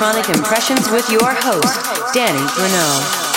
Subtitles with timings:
[0.00, 3.27] Electronic Impressions with your host, Danny Renault.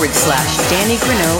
[0.00, 1.39] Forward slash Danny Grunow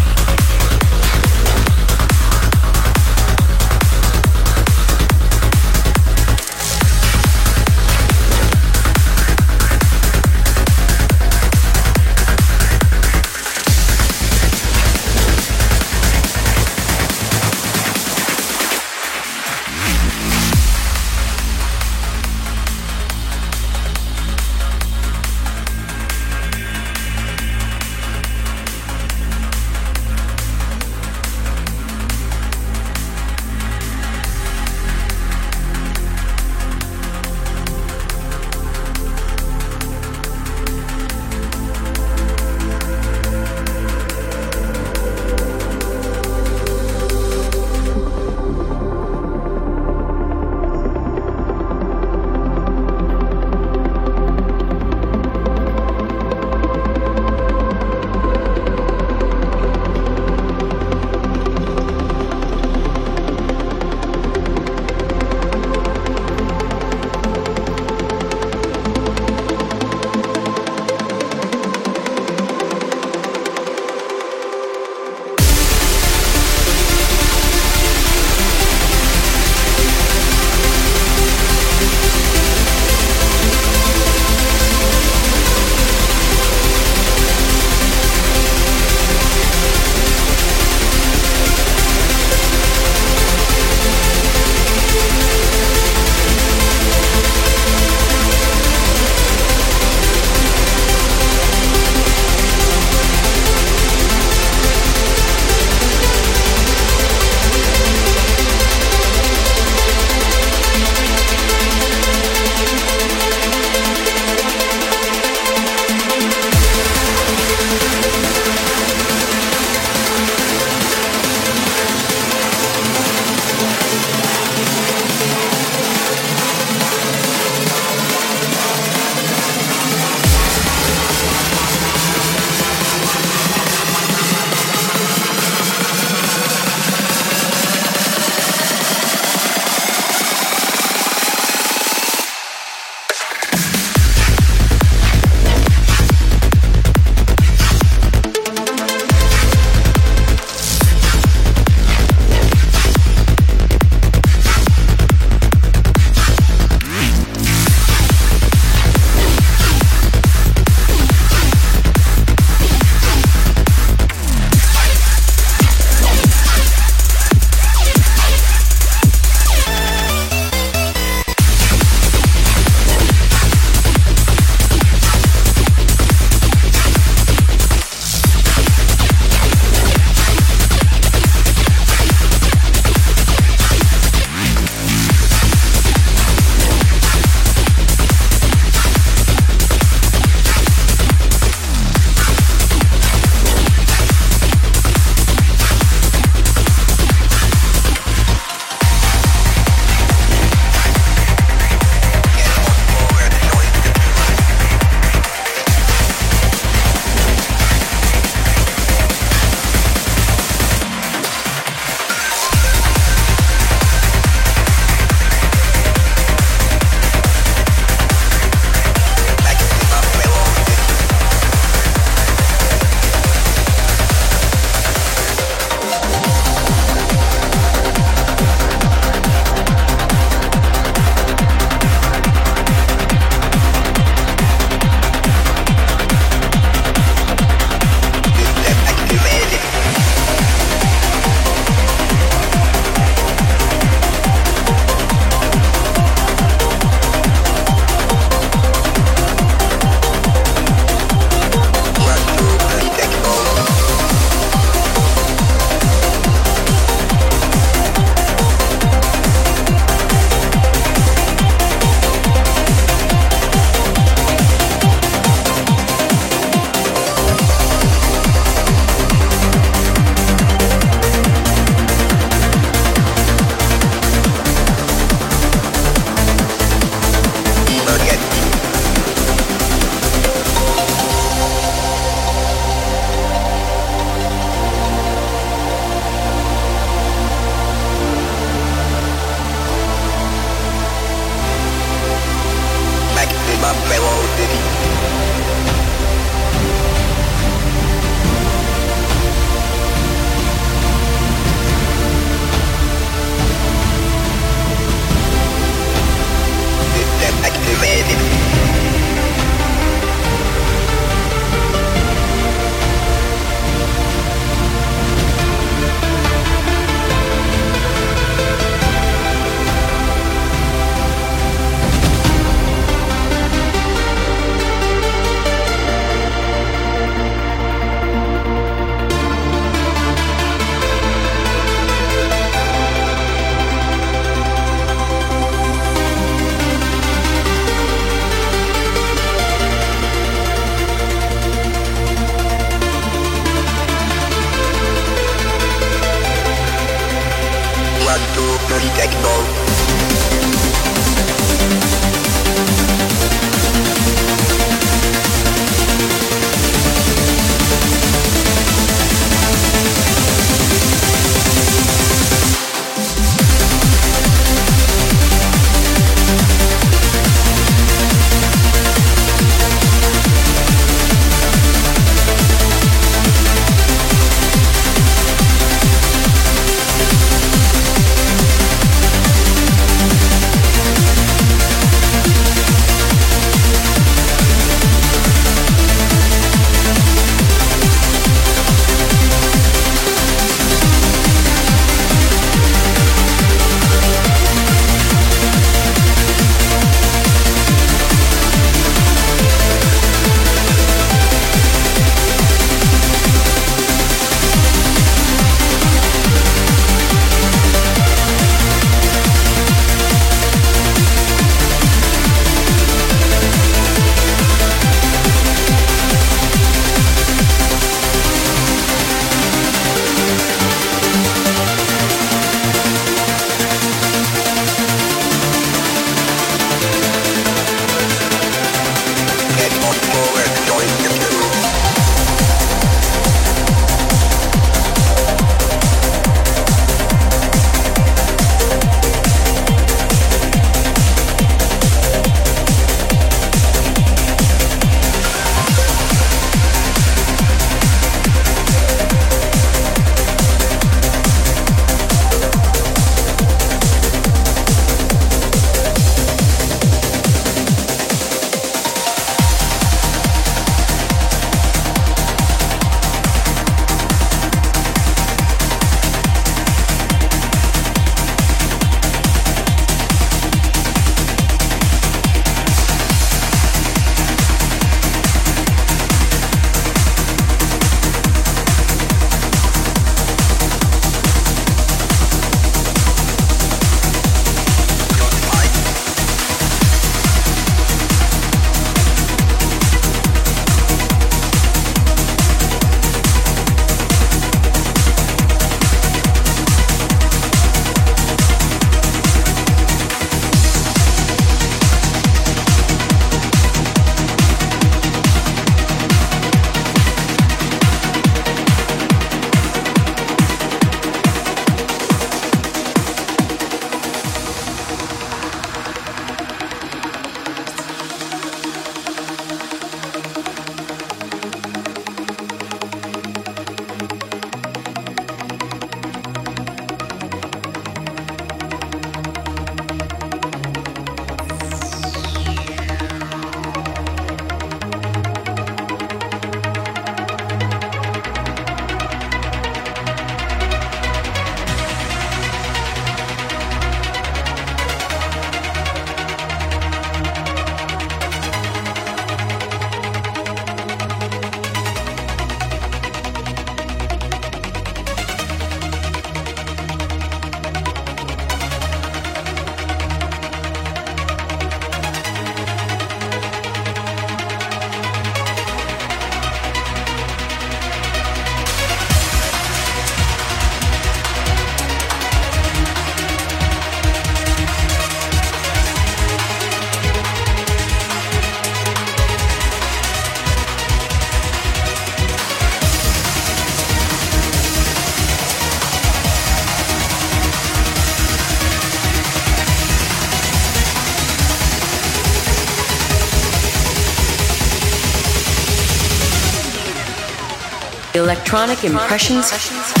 [598.53, 600.00] Electronic impressions.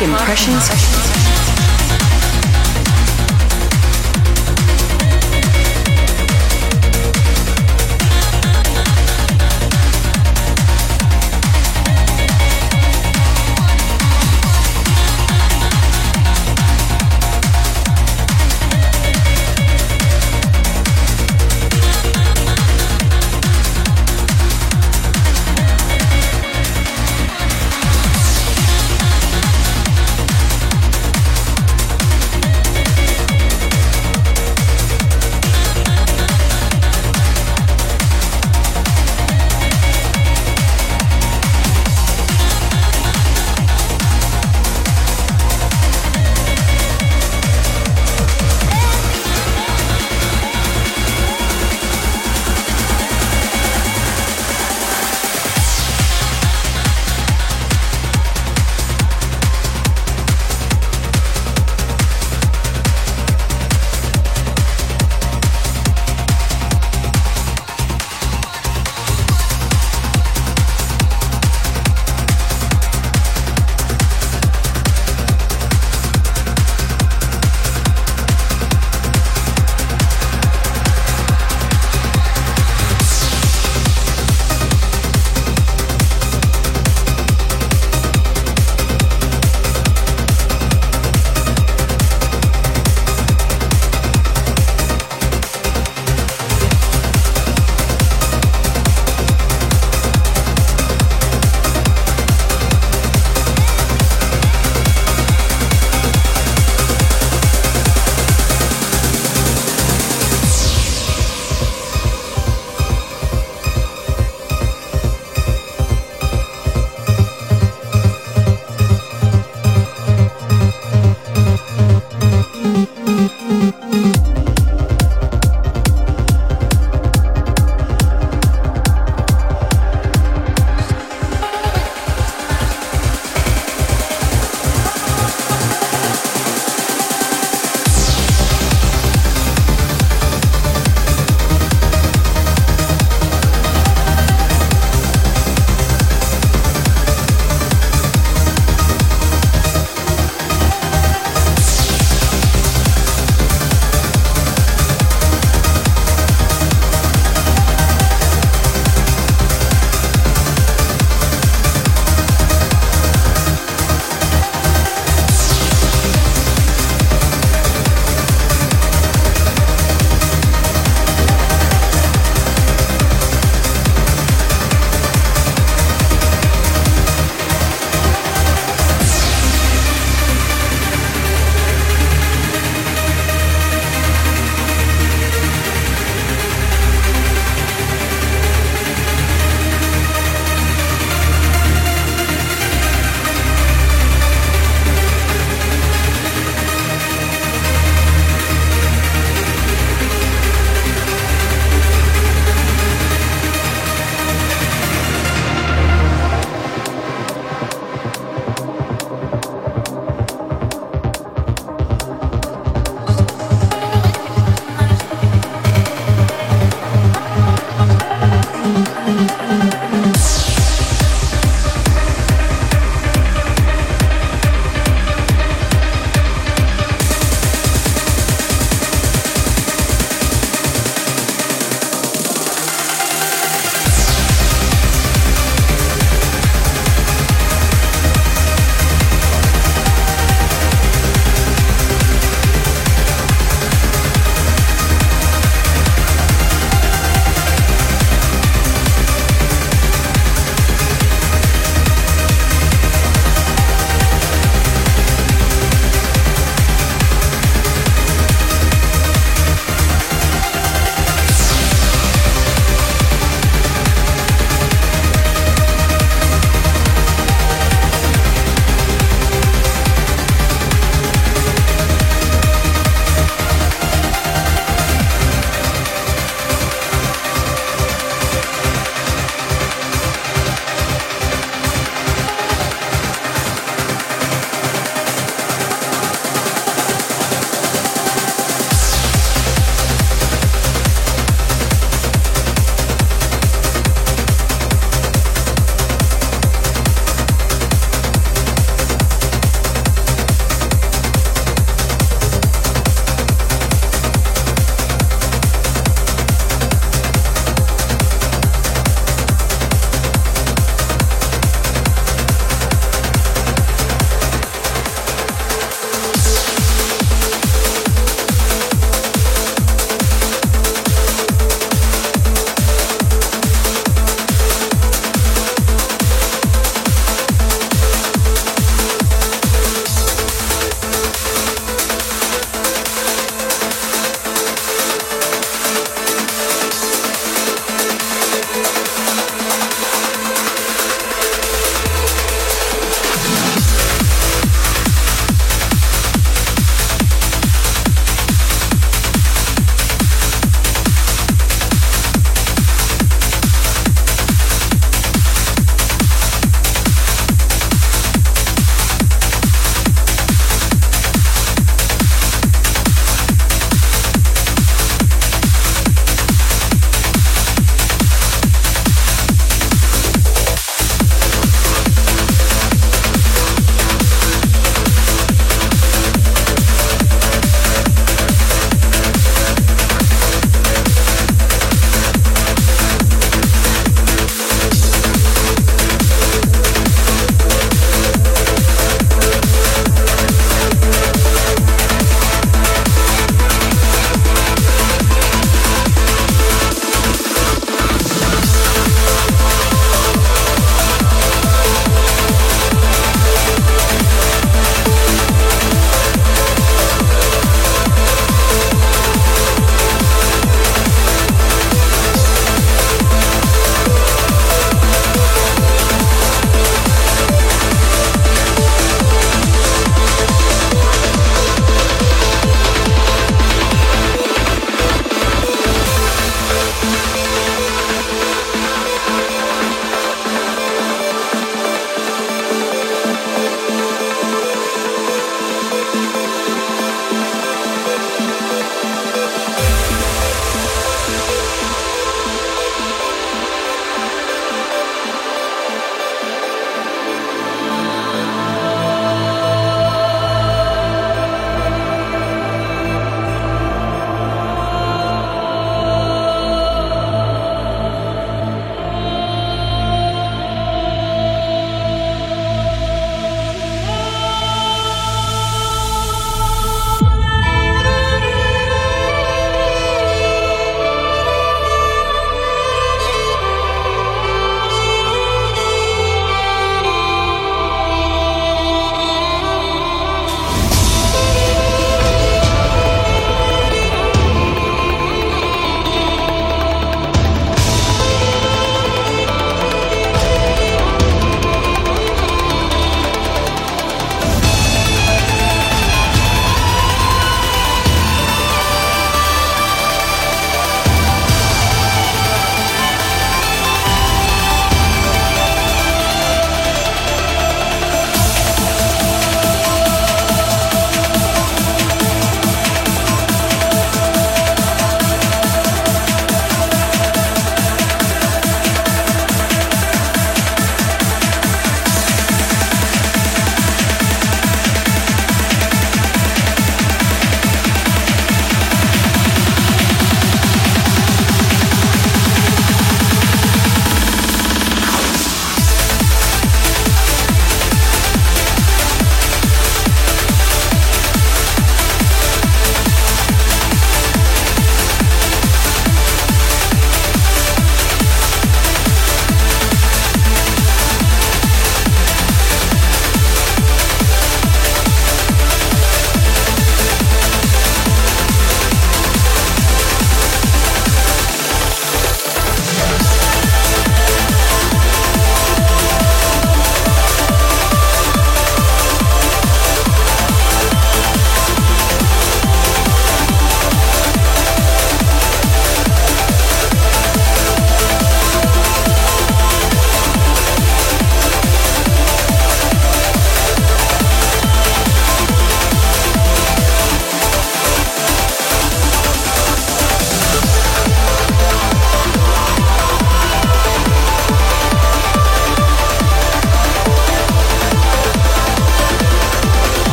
[0.00, 0.87] Impressions.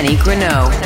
[0.00, 0.79] DannyGreneau.com.